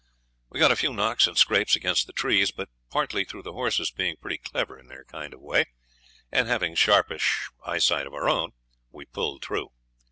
We 0.49 0.59
got 0.59 0.71
a 0.71 0.75
few 0.75 0.93
knocks 0.93 1.27
and 1.27 1.37
scrapes 1.37 1.75
against 1.75 2.07
the 2.07 2.11
trees, 2.13 2.49
but, 2.49 2.69
partly 2.89 3.23
through 3.23 3.43
the 3.43 3.53
horses 3.53 3.91
being 3.91 4.15
pretty 4.19 4.39
clever 4.39 4.75
in 4.79 4.87
their 4.87 5.03
kind 5.05 5.31
of 5.31 5.39
way, 5.41 5.65
and 6.31 6.47
having 6.47 6.73
sharpish 6.73 7.51
eyesight 7.63 8.07
of 8.07 8.13
our 8.15 8.27
own, 8.27 8.53
we 8.89 9.05
pulled 9.05 9.43
through. 9.45 9.69